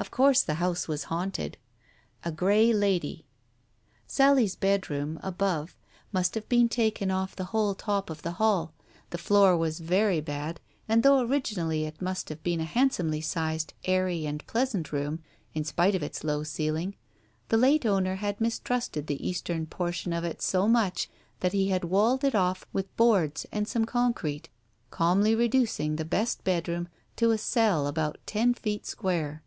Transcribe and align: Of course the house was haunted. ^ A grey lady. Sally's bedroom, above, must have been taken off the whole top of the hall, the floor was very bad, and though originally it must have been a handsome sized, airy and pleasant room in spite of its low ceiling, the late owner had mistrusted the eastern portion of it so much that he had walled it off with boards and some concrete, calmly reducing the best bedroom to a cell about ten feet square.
Of 0.00 0.12
course 0.12 0.42
the 0.42 0.54
house 0.54 0.86
was 0.86 1.04
haunted. 1.04 1.58
^ 2.24 2.26
A 2.26 2.30
grey 2.30 2.72
lady. 2.72 3.24
Sally's 4.06 4.54
bedroom, 4.54 5.18
above, 5.24 5.76
must 6.12 6.36
have 6.36 6.48
been 6.48 6.68
taken 6.68 7.10
off 7.10 7.34
the 7.34 7.46
whole 7.46 7.74
top 7.74 8.08
of 8.08 8.22
the 8.22 8.30
hall, 8.38 8.72
the 9.10 9.18
floor 9.18 9.56
was 9.56 9.80
very 9.80 10.20
bad, 10.20 10.60
and 10.88 11.02
though 11.02 11.18
originally 11.20 11.82
it 11.84 12.00
must 12.00 12.28
have 12.28 12.44
been 12.44 12.60
a 12.60 12.64
handsome 12.64 13.20
sized, 13.20 13.74
airy 13.86 14.24
and 14.24 14.46
pleasant 14.46 14.92
room 14.92 15.18
in 15.52 15.64
spite 15.64 15.96
of 15.96 16.02
its 16.04 16.22
low 16.22 16.44
ceiling, 16.44 16.94
the 17.48 17.56
late 17.56 17.84
owner 17.84 18.14
had 18.14 18.40
mistrusted 18.40 19.08
the 19.08 19.28
eastern 19.28 19.66
portion 19.66 20.12
of 20.12 20.22
it 20.22 20.40
so 20.40 20.68
much 20.68 21.10
that 21.40 21.52
he 21.52 21.70
had 21.70 21.82
walled 21.84 22.22
it 22.22 22.36
off 22.36 22.64
with 22.72 22.96
boards 22.96 23.46
and 23.50 23.66
some 23.66 23.84
concrete, 23.84 24.48
calmly 24.92 25.34
reducing 25.34 25.96
the 25.96 26.04
best 26.04 26.44
bedroom 26.44 26.86
to 27.16 27.32
a 27.32 27.36
cell 27.36 27.88
about 27.88 28.16
ten 28.26 28.54
feet 28.54 28.86
square. 28.86 29.42